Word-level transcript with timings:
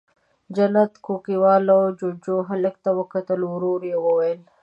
جنت 0.55 0.91
کوکۍ 1.05 1.35
والوته، 1.43 1.91
جُوجُو، 1.99 2.37
هلک 2.49 2.75
ته 2.83 2.89
وکتل، 2.99 3.39
ورو 3.45 3.73
يې 3.89 3.95
وويل: 4.05 4.39